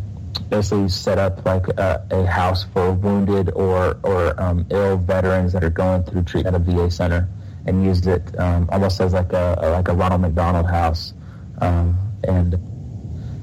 [0.49, 5.65] basically set up like a, a house for wounded or or um, ill veterans that
[5.65, 7.29] are going through treatment at a VA center,
[7.67, 11.15] and used it um, almost as like a, like a Ronald McDonald House,
[11.61, 12.59] um, and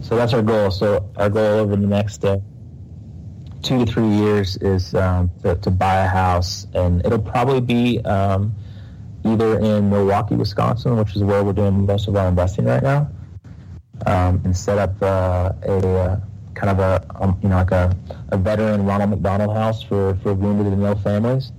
[0.02, 0.72] so that's our goal.
[0.72, 2.40] So our goal over the next uh,
[3.62, 8.00] two to three years is um, to, to, buy a house, and it'll probably be
[8.06, 8.56] um,
[9.26, 13.10] either in Milwaukee, Wisconsin, which is where we're doing most of our investing right now,
[14.06, 16.20] um, and set up uh, a uh,
[16.54, 17.96] kind of a um, you know like a,
[18.30, 21.52] a veteran Ronald McDonald House for, for wounded and ill families,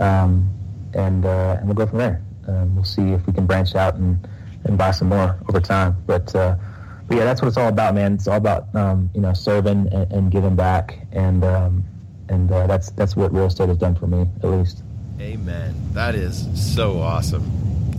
[0.00, 0.48] um,
[0.94, 2.22] and uh, and we'll go from there.
[2.46, 4.26] Um, we'll see if we can branch out and,
[4.64, 5.96] and buy some more over time.
[6.06, 6.56] But uh,
[7.06, 8.14] but yeah, that's what it's all about, man.
[8.14, 11.84] It's all about um, you know serving and, and, giving back, and um,
[12.28, 14.82] and uh, that's that's what real estate has done for me, at least.
[15.20, 15.74] Amen.
[15.92, 17.50] That is so awesome.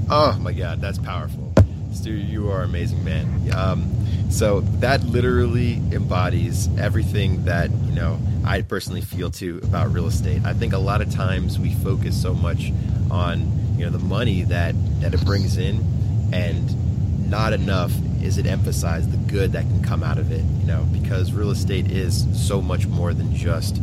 [0.10, 1.49] Oh my God, that's powerful.
[1.92, 3.52] Stu, you are amazing, man.
[3.56, 3.92] Um,
[4.30, 10.44] so that literally embodies everything that, you know, I personally feel too about real estate.
[10.46, 12.72] I think a lot of times we focus so much
[13.10, 15.84] on, you know, the money that, that it brings in
[16.32, 20.68] and not enough is it emphasized the good that can come out of it, you
[20.68, 23.78] know, because real estate is so much more than just,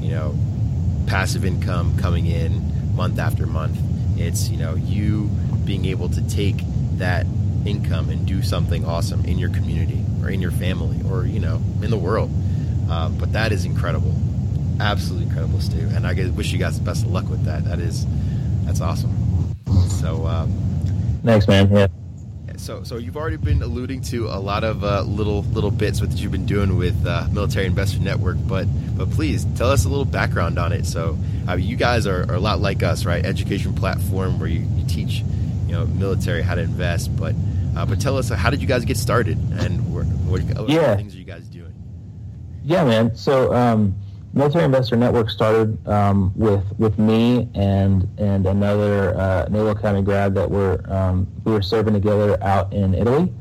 [0.00, 0.34] you know,
[1.06, 3.78] passive income coming in month after month.
[4.16, 5.30] It's, you know, you
[5.64, 6.56] being able to take
[6.98, 7.26] that
[7.66, 11.62] income and do something awesome in your community or in your family or you know
[11.82, 12.30] in the world.
[12.90, 14.14] Uh, but that is incredible,
[14.80, 15.78] absolutely incredible, Stu.
[15.94, 17.64] And I wish you guys the best of luck with that.
[17.64, 18.06] That is
[18.64, 19.54] that's awesome.
[19.88, 20.52] So um,
[21.24, 21.70] thanks, man.
[21.70, 21.86] Yeah.
[22.62, 26.10] So, so you've already been alluding to a lot of uh, little little bits what
[26.12, 30.04] you've been doing with uh, Military Investor Network, but but please tell us a little
[30.04, 30.86] background on it.
[30.86, 33.24] So, uh, you guys are, are, a lot like us, right?
[33.24, 35.24] Education platform where you, you teach
[35.66, 37.34] you know military how to invest, but
[37.76, 40.94] uh, but tell us, how did you guys get started, and what, what, what yeah.
[40.96, 41.74] things are you guys doing?
[42.64, 43.16] Yeah, man.
[43.16, 43.94] So, um,
[44.34, 50.34] Military Investor Network started um, with with me and and another uh, Naval Academy grad
[50.34, 53.32] that were um, we were serving together out in Italy,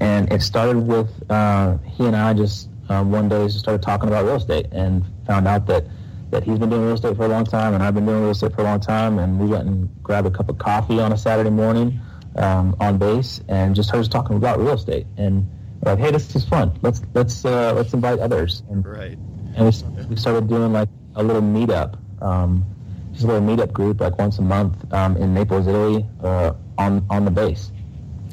[0.00, 4.08] and it started with uh, he and I just um, one day just started talking
[4.08, 5.86] about real estate and found out that
[6.30, 8.30] that he's been doing real estate for a long time and I've been doing real
[8.30, 11.12] estate for a long time, and we went and grabbed a cup of coffee on
[11.12, 12.00] a Saturday morning
[12.36, 15.48] um, on base and just us talking about real estate and
[15.82, 16.78] like, hey, this is fun.
[16.82, 18.62] Let's let's uh, let's invite others.
[18.70, 19.18] And, right.
[19.56, 22.64] And we, we started doing like a little meetup, um,
[23.12, 27.06] just a little meetup group, like once a month um, in Naples, Italy, uh, on
[27.08, 27.70] on the base.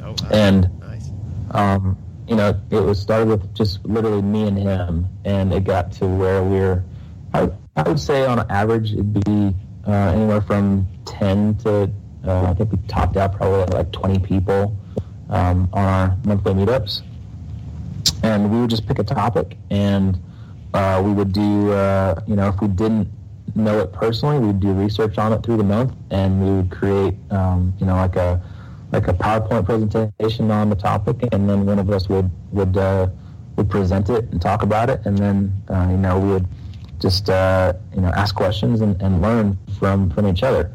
[0.01, 0.29] Oh, wow.
[0.31, 1.11] And nice.
[1.51, 5.91] um, you know, it was started with just literally me and him, and it got
[5.93, 6.83] to where we're.
[7.33, 9.55] I, I would say on average it'd be
[9.87, 11.89] uh, anywhere from ten to
[12.25, 14.75] uh, I think we topped out probably like 20 people
[15.29, 17.01] um, on our monthly meetups.
[18.23, 20.19] And we would just pick a topic and
[20.73, 23.09] uh, we would do, uh, you know, if we didn't
[23.55, 27.15] know it personally, we'd do research on it through the month and we would create,
[27.31, 28.41] um, you know, like a
[28.93, 33.07] like a PowerPoint presentation on the topic, and then one of us would would uh,
[33.55, 36.47] would present it and talk about it, and then uh, you know we would
[36.99, 40.71] just uh, you know ask questions and, and learn from from each other.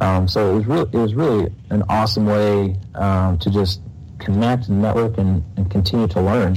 [0.00, 3.80] Um, so it was really it was really an awesome way um, to just
[4.18, 6.56] connect and network and, and continue to learn.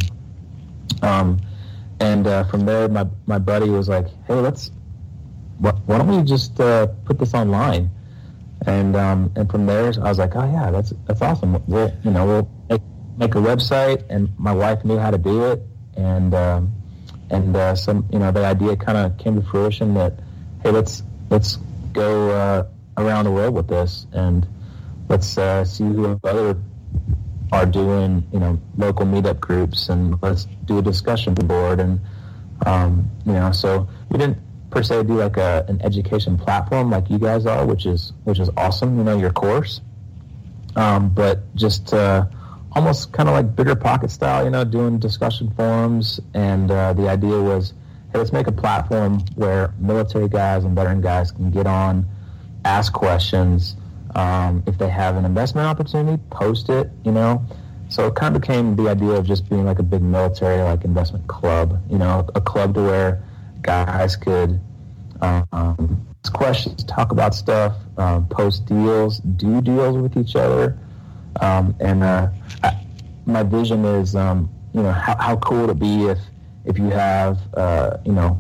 [1.02, 1.40] Um,
[2.00, 4.72] and uh, from there, my my buddy was like, "Hey, let's
[5.60, 7.90] why, don't we just uh, put this online?"
[8.66, 11.62] And um, and from there, I was like, oh yeah, that's that's awesome.
[11.68, 12.82] We'll you know we'll make,
[13.18, 15.62] make a website, and my wife knew how to do it,
[15.98, 16.74] and um,
[17.30, 20.14] and uh, some you know the idea kind of came to fruition that
[20.64, 21.58] hey let's let's
[21.92, 24.48] go uh, around the world with this and
[25.10, 26.58] let's uh, see who other
[27.52, 32.00] are doing you know local meetup groups and let's do a discussion board and
[32.66, 34.38] um, you know so we didn't
[34.72, 38.40] per se do like a, an education platform like you guys are which is which
[38.40, 39.82] is awesome you know your course
[40.76, 42.26] um, but just uh,
[42.76, 46.20] almost kind of like bigger pocket style, you know, doing discussion forums.
[46.34, 47.74] And uh, the idea was,
[48.12, 52.08] hey, let's make a platform where military guys and veteran guys can get on,
[52.66, 53.76] ask questions.
[54.16, 57.44] Um, if they have an investment opportunity, post it, you know.
[57.90, 60.84] So it kind of became the idea of just being like a big military like
[60.84, 63.24] investment club, you know, a club to where
[63.62, 64.60] guys could
[65.22, 70.78] um, ask questions, talk about stuff, um, post deals, do deals with each other.
[71.42, 72.30] Um, and uh,
[72.64, 72.86] I,
[73.26, 76.20] my vision is, um, you know, how, how cool would it be if
[76.66, 78.40] if you have, uh, you know,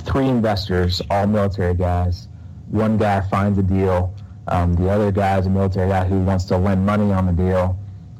[0.00, 2.26] three investors, all military guys.
[2.70, 4.14] One guy finds a deal.
[4.48, 7.32] Um, the other guy is a military guy who wants to lend money on the
[7.32, 7.78] deal.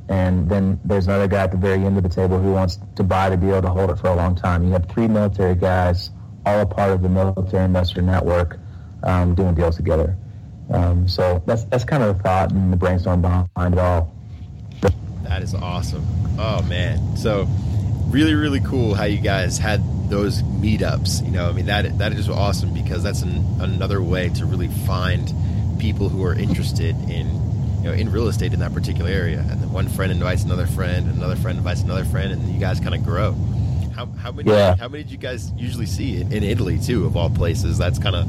[0.09, 3.05] And then there's another guy at the very end of the table who wants to
[3.05, 4.65] buy the deal to hold it for a long time.
[4.65, 6.11] You have three military guys,
[6.45, 8.59] all a part of the military investor network,
[9.05, 10.17] um, doing deals together.
[10.71, 14.13] Um, so that's that's kind of the thought and the brainstorm behind it all.
[15.23, 16.05] That is awesome.
[16.39, 17.49] Oh man, so
[18.11, 21.25] really really cool how you guys had those meetups.
[21.25, 24.69] You know, I mean that that is awesome because that's an, another way to really
[24.69, 25.33] find
[25.79, 27.27] people who are interested in
[27.79, 29.39] you know in real estate in that particular area.
[29.39, 32.81] And then one friend invites another friend, another friend invites another friend, and you guys
[32.81, 33.33] kind of grow.
[33.95, 34.77] How, how many yeah.
[34.77, 37.07] how many did you guys usually see in, in Italy too?
[37.07, 38.29] Of all places, that's kind of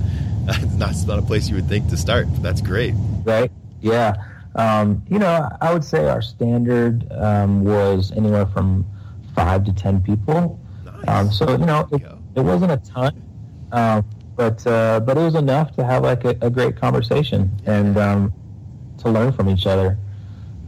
[0.77, 2.27] that's not a place you would think to start.
[2.41, 2.93] that's great.
[3.23, 3.51] Right.
[3.81, 4.15] Yeah.
[4.53, 8.85] Um, you know, I would say our standard um, was anywhere from
[9.35, 10.59] five to ten people.
[10.83, 11.07] Nice.
[11.07, 12.01] Um, so you know, it,
[12.35, 13.21] it, wasn't a ton,
[13.71, 17.97] um, but uh, but it was enough to have like a, a great conversation and
[17.97, 18.33] um,
[18.99, 19.97] to learn from each other.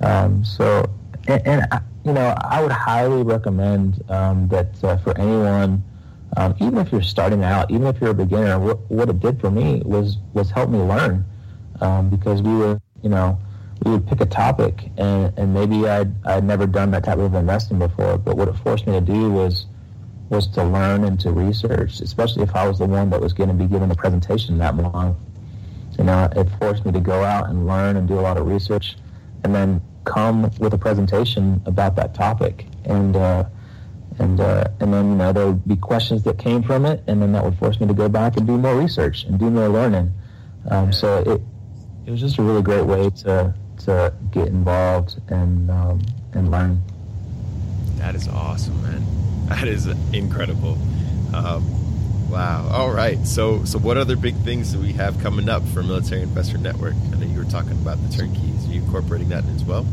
[0.02, 0.90] Um, so,
[1.28, 5.84] and, and, you know, I would highly recommend that uh, for anyone
[6.38, 9.40] um, even if you're starting out, even if you're a beginner, what, what it did
[9.40, 11.26] for me was was help me learn
[11.82, 13.38] um, because we were, you know,
[13.84, 17.34] we would pick a topic and, and maybe I'd, I'd never done that type of
[17.34, 19.66] investing before, but what it forced me to do was
[20.30, 23.50] was to learn and to research, especially if I was the one that was going
[23.50, 25.18] to be giving the presentation that month.
[25.98, 28.48] You know, it forced me to go out and learn and do a lot of
[28.48, 28.96] research
[29.44, 32.66] and then come with a presentation about that topic.
[32.86, 33.46] And uh,
[34.20, 37.22] and uh, and then you know there would be questions that came from it, and
[37.22, 39.70] then that would force me to go back and do more research and do more
[39.70, 40.12] learning.
[40.70, 41.42] Um, so it
[42.06, 43.54] it was just a really great way to
[43.86, 46.02] to get involved and um,
[46.34, 46.82] and learn.
[47.98, 49.06] That is awesome, man.
[49.44, 50.78] That is incredible.
[51.34, 52.68] Um, wow.
[52.72, 53.26] All right.
[53.28, 56.96] So so what other big things do we have coming up for Military Investor Network?
[57.12, 58.68] I know you were talking about the turnkeys.
[58.68, 59.86] Are you incorporating that as well?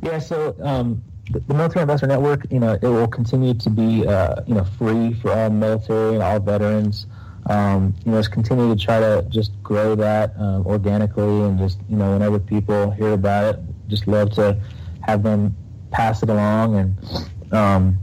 [0.00, 0.20] Yeah.
[0.20, 4.54] So um, the Military Investor Network, you know, it will continue to be, uh, you
[4.54, 7.06] know, free for all military and all veterans.
[7.48, 11.78] Um, you know, just continue to try to just grow that uh, organically and just,
[11.88, 14.60] you know, whenever people hear about it, just love to
[15.00, 15.56] have them
[15.90, 16.76] pass it along.
[16.76, 17.98] And, um,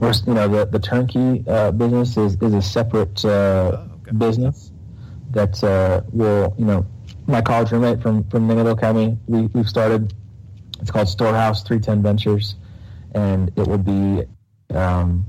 [0.00, 4.16] we're, you know, the, the turnkey uh, business is, is a separate uh, okay.
[4.16, 4.72] business
[5.30, 6.84] that uh, will, you know,
[7.28, 10.12] my college roommate from, from Naval Academy, we, we've started
[10.82, 12.56] it's called Storehouse 310 Ventures,
[13.14, 14.24] and it will be
[14.74, 15.24] um,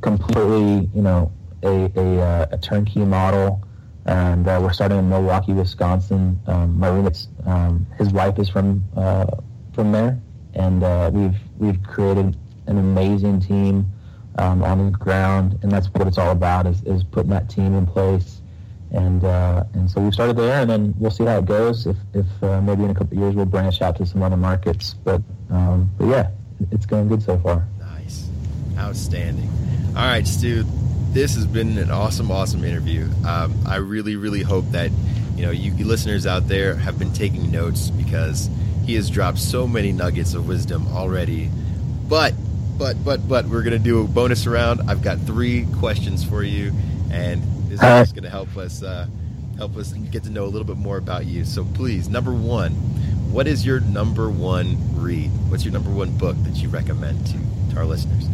[0.00, 3.62] completely, you know, a, a, uh, a turnkey model.
[4.06, 6.40] And uh, we're starting in Milwaukee, Wisconsin.
[6.46, 9.26] Um, my roommate's, um, his wife is from uh,
[9.74, 10.20] from there,
[10.54, 13.92] and uh, we've we've created an amazing team
[14.38, 17.74] um, on the ground, and that's what it's all about is, is putting that team
[17.76, 18.40] in place
[18.92, 21.86] and uh, and so we started there, and then we'll see how it goes.
[21.86, 24.36] If if uh, maybe in a couple of years we'll branch out to some other
[24.36, 26.30] markets, but um, but yeah,
[26.72, 27.66] it's going good so far.
[27.78, 28.28] Nice,
[28.76, 29.48] outstanding.
[29.96, 30.64] All right, Stu,
[31.12, 33.08] this has been an awesome, awesome interview.
[33.26, 34.90] Um, I really, really hope that
[35.36, 38.48] you know you listeners out there have been taking notes because
[38.84, 41.50] he has dropped so many nuggets of wisdom already.
[42.08, 42.34] But
[42.78, 44.82] but but but we're gonna do a bonus round.
[44.88, 46.72] I've got three questions for you,
[47.10, 49.06] and this is uh, going to help us uh,
[49.56, 51.44] help us get to know a little bit more about you.
[51.44, 52.72] So please, number one,
[53.32, 55.30] what is your number one read?
[55.48, 57.38] What's your number one book that you recommend to,
[57.72, 58.26] to our listeners?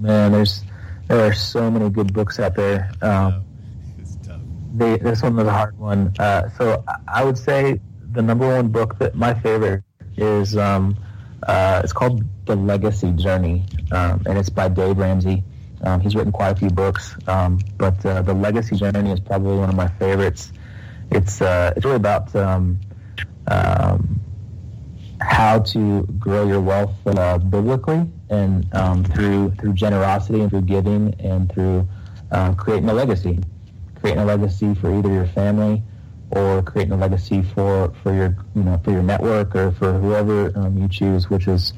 [0.00, 0.62] man, there's
[1.12, 2.90] there are so many good books out there.
[3.02, 3.44] Um,
[4.74, 6.14] this one was a hard one.
[6.18, 7.80] Uh, so I would say
[8.12, 9.82] the number one book that my favorite
[10.16, 10.96] is um,
[11.46, 15.44] uh, it's called The Legacy Journey, um, and it's by Dave Ramsey.
[15.82, 19.58] Um, he's written quite a few books, um, but uh, The Legacy Journey is probably
[19.58, 20.50] one of my favorites.
[21.10, 22.80] It's uh, it's really about um,
[23.48, 24.18] um,
[25.20, 31.52] how to grow your wealth uh, biblically and through through generosity and through giving and
[31.52, 31.86] through
[32.30, 33.38] uh, creating a legacy,
[34.00, 35.82] creating a legacy for either your family
[36.30, 40.50] or creating a legacy for, for your you know for your network or for whoever
[40.58, 41.72] um, you choose, which is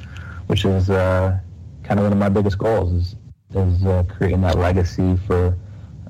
[0.46, 1.36] which is uh,
[1.82, 3.16] kind of one of my biggest goals is
[3.55, 5.57] is uh, creating that legacy for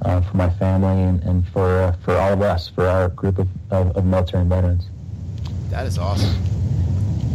[0.03, 3.39] uh, for my family and, and for uh, for all of us for our group
[3.39, 4.89] of, of, of, military veterans.
[5.71, 6.35] That is awesome.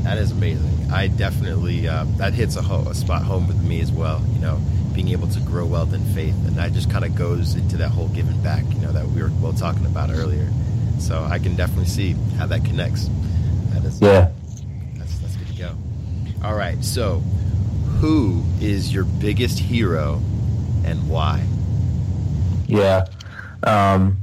[0.03, 0.91] That is amazing.
[0.91, 4.23] I definitely uh, that hits a, ho- a spot home with me as well.
[4.33, 4.59] You know,
[4.93, 7.89] being able to grow wealth and faith, and that just kind of goes into that
[7.89, 8.63] whole giving back.
[8.73, 10.49] You know, that we were well talking about earlier
[10.99, 13.09] so I can definitely see how that connects.
[13.69, 14.29] That is, yeah.
[14.95, 15.75] That's, that's good to go.
[16.43, 16.83] All right.
[16.83, 17.19] So,
[17.99, 20.21] who is your biggest hero
[20.85, 21.45] and why?
[22.67, 23.05] Yeah.
[23.63, 24.17] Um,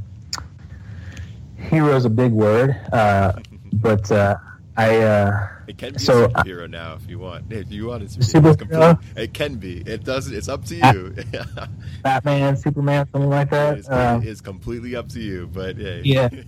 [1.56, 3.32] hero is a big word, uh,
[3.72, 4.36] but uh,
[4.76, 4.98] I.
[4.98, 7.52] Uh, it can be so, a superhero now if you want.
[7.52, 9.78] If you want it to be superhero, it can be.
[9.80, 10.34] It doesn't.
[10.34, 11.14] It's up to you.
[12.02, 13.78] Batman, Superman, something like that.
[13.78, 15.48] It's, uh, it's completely up to you.
[15.48, 16.02] But hey.
[16.04, 16.28] yeah.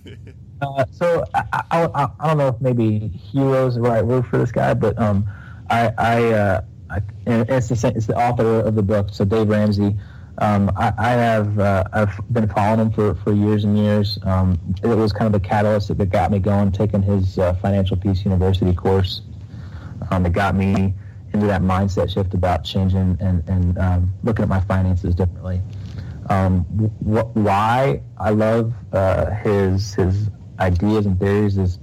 [0.60, 4.38] Uh, so I, I, I, don't know if maybe hero is the right word for
[4.38, 5.24] this guy, but um,
[5.70, 6.60] I, I, uh,
[6.90, 9.10] I it's the it's the author of the book.
[9.12, 9.96] So Dave Ramsey.
[10.40, 14.18] Um, I, I, have uh, I've been following him for, for years and years.
[14.22, 17.96] Um, it was kind of the catalyst that got me going, taking his uh, Financial
[17.96, 19.22] Peace University course.
[20.10, 20.94] Um, it got me
[21.32, 25.60] into that mindset shift about changing and, and um, looking at my finances differently.
[26.30, 26.60] Um,
[27.00, 30.30] wh- why I love uh, his his
[30.60, 31.78] ideas and theories is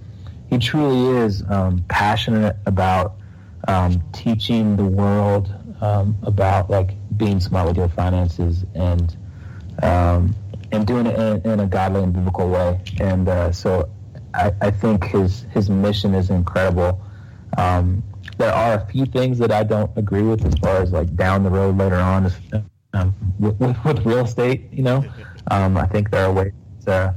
[0.49, 3.17] he truly is um, passionate about
[4.13, 9.15] teaching the world about like being smart with your finances and
[9.81, 10.35] um,
[10.71, 12.79] and doing it in, in, a godly and biblical way.
[12.99, 13.89] And uh, so
[14.33, 17.01] I, I, think his his mission is incredible.
[17.57, 18.03] Um,
[18.37, 21.43] there are a few things that I don't agree with as far as like down
[21.43, 22.31] the road later on
[22.93, 24.71] um, with, with, real estate.
[24.71, 25.05] You know,
[25.51, 26.53] um, I think there are ways
[26.87, 27.13] uh,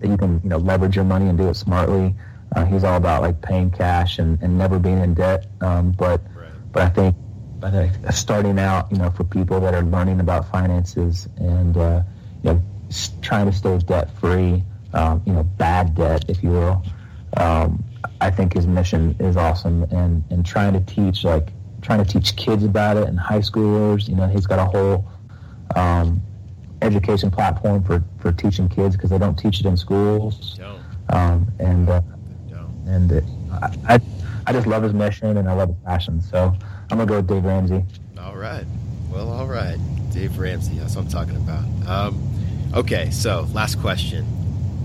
[0.00, 2.14] that you can you know leverage your money and do it smartly.
[2.56, 5.46] Uh, he's all about like paying cash and, and never being in debt.
[5.60, 6.50] Um, but right.
[6.72, 7.16] but I think
[7.60, 12.02] but starting out, you know, for people that are learning about finances and uh,
[12.42, 12.62] you know
[13.20, 14.62] trying to stay debt free,
[14.94, 16.84] um, you know, bad debt, if you will.
[17.36, 17.84] Um,
[18.20, 21.48] I think his mission is awesome, and and trying to teach like
[21.82, 24.08] trying to teach kids about it and high schoolers.
[24.08, 25.06] You know, he's got a whole
[25.76, 26.22] um,
[26.82, 30.56] education platform for for teaching kids because they don't teach it in schools.
[31.10, 32.02] Um, and uh,
[32.86, 33.24] and it,
[33.88, 34.00] I
[34.46, 36.22] I just love his mission and I love his passion.
[36.22, 36.56] So
[36.90, 37.84] I'm gonna go with Dave Ramsey.
[38.18, 38.64] All right.
[39.10, 39.78] Well, all right.
[40.10, 40.78] Dave Ramsey.
[40.78, 41.64] That's what I'm talking about.
[41.86, 43.10] Um, okay.
[43.10, 44.24] So, last question.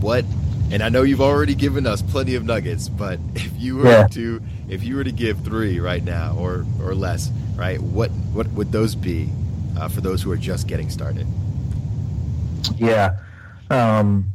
[0.02, 0.26] What?
[0.72, 4.08] And I know you've already given us plenty of nuggets, but if you were yeah.
[4.08, 7.82] to, if you were to give three right now or or less, right?
[7.82, 9.30] What what would those be
[9.78, 11.28] uh, for those who are just getting started?
[12.78, 13.18] Yeah.
[13.70, 14.32] Um,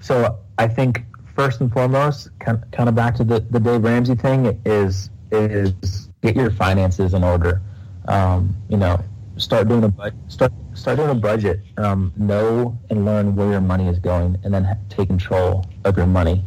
[0.00, 1.02] so I think
[1.34, 6.34] first and foremost, kind of back to the, the Dave Ramsey thing is is get
[6.34, 7.60] your finances in order.
[8.08, 8.98] Um, you know,
[9.36, 11.60] start doing a start start doing a budget.
[11.76, 16.06] Um, know and learn where your money is going, and then take control of your
[16.06, 16.42] money.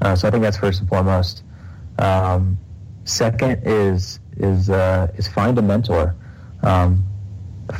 [0.00, 1.42] Uh, so I think that's first and foremost.
[1.98, 2.56] Um,
[3.04, 6.14] second is is uh, is find a mentor.
[6.62, 7.04] Um,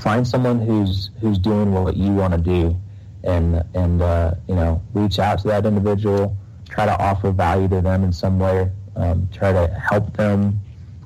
[0.01, 2.77] find someone who's who's doing what you want to do,
[3.23, 6.37] and and uh, you know reach out to that individual.
[6.69, 8.71] Try to offer value to them in some way.
[8.97, 10.61] Um, try to help them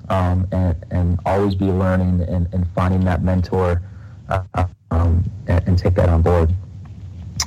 [0.08, 3.82] um, and, and always be learning and, and finding that mentor
[4.28, 4.42] uh,
[4.90, 6.52] um, and, and, take that on board.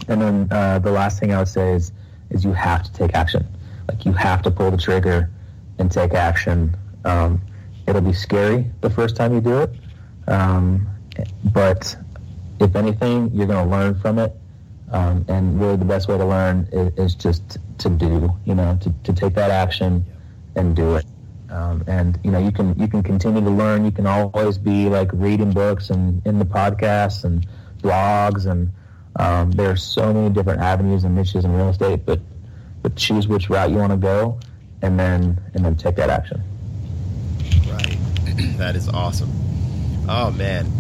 [0.08, 1.92] And then uh, the last thing I would say is
[2.30, 3.46] is you have to take action.
[3.88, 5.30] Like you have to pull the trigger
[5.78, 6.76] and take action.
[7.04, 7.42] Um,
[7.88, 9.74] it'll be scary the first time you do it,
[10.28, 10.88] um,
[11.54, 11.96] but
[12.60, 14.36] if anything, you're going to learn from it.
[14.92, 18.34] Um, and really, the best way to learn is, is just to do.
[18.46, 20.06] You know, to, to take that action
[20.56, 21.06] and do it.
[21.52, 23.84] Um, and you know you can you can continue to learn.
[23.86, 27.46] You can always be like reading books and in the podcasts and
[27.82, 28.72] blogs and
[29.18, 32.06] um, there are so many different avenues and niches in real estate.
[32.06, 32.20] But
[32.82, 34.40] but choose which route you want to go,
[34.82, 36.42] and then and then take that action.
[37.68, 37.98] Right,
[38.58, 39.32] that is awesome.
[40.08, 40.72] Oh man,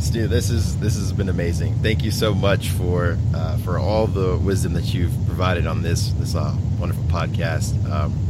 [0.00, 1.74] Stu, this is this has been amazing.
[1.82, 6.12] Thank you so much for uh, for all the wisdom that you've provided on this
[6.12, 7.74] this uh, wonderful podcast.
[7.90, 8.25] Um,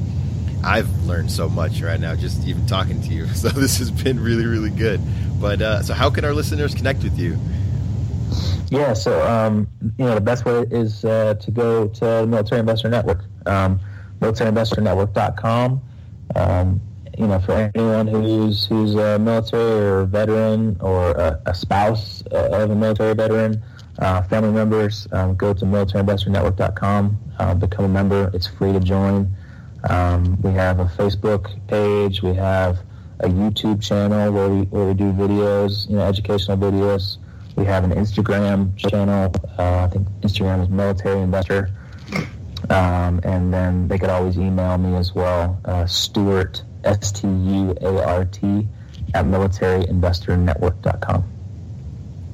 [0.67, 3.27] I've learned so much right now just even talking to you.
[3.37, 5.01] So this has been really really good.
[5.41, 7.39] But uh, so how can our listeners connect with you?
[8.71, 12.61] Yeah, so um, you know the best way is uh, to go to the Military
[12.61, 13.79] Investor Network, um,
[14.21, 15.81] militaryinvestornetwork.com.
[16.35, 16.81] Um,
[17.17, 22.25] you know, for anyone who's who's a military or a veteran or a, a spouse
[22.33, 23.63] uh, of a military veteran,
[24.01, 28.31] uh, family members, um, go to militaryinvestornetwork.com, uh, become a member.
[28.35, 29.35] It's free to join.
[29.85, 32.23] Um, we have a Facebook page.
[32.23, 32.79] We have
[33.21, 37.19] a YouTube channel where we where we do videos, you know, educational videos.
[37.57, 39.33] We have an Instagram channel.
[39.59, 41.71] Uh, I think Instagram is Military Investor.
[42.69, 47.77] Um, and then they could always email me as well, uh, Stuart S T U
[47.81, 48.67] A R T,
[49.15, 51.25] at militaryinvestornetwork.com.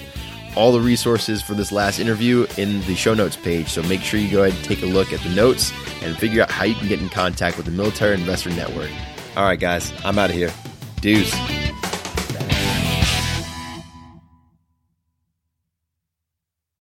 [0.57, 3.69] all the resources for this last interview in the show notes page.
[3.69, 5.73] So make sure you go ahead and take a look at the notes
[6.03, 8.91] and figure out how you can get in contact with the Military Investor Network.
[9.37, 10.53] All right, guys, I'm out of here.
[11.01, 11.35] Deuce.